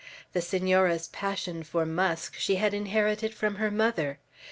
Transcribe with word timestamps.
The 0.33 0.41
Senora's 0.41 1.09
passion 1.09 1.61
for 1.61 1.85
musk 1.85 2.33
she 2.33 2.55
had 2.55 2.73
inherited 2.73 3.35
from 3.35 3.57
her 3.57 3.69
mother. 3.69 4.17